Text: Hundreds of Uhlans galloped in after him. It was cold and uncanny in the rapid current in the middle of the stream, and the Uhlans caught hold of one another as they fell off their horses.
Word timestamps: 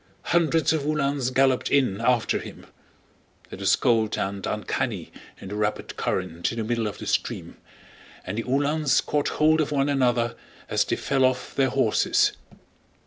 Hundreds 0.33 0.73
of 0.73 0.81
Uhlans 0.83 1.29
galloped 1.29 1.69
in 1.69 2.01
after 2.03 2.39
him. 2.39 2.65
It 3.51 3.59
was 3.59 3.75
cold 3.75 4.17
and 4.17 4.43
uncanny 4.47 5.11
in 5.39 5.49
the 5.49 5.55
rapid 5.55 5.95
current 5.95 6.51
in 6.51 6.57
the 6.57 6.63
middle 6.63 6.87
of 6.87 6.97
the 6.97 7.05
stream, 7.05 7.57
and 8.25 8.39
the 8.39 8.43
Uhlans 8.45 8.99
caught 8.99 9.27
hold 9.27 9.61
of 9.61 9.71
one 9.71 9.89
another 9.89 10.35
as 10.67 10.85
they 10.85 10.95
fell 10.95 11.23
off 11.23 11.53
their 11.53 11.69
horses. 11.69 12.31